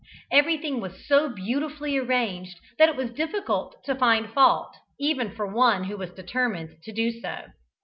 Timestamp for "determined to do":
6.09-7.11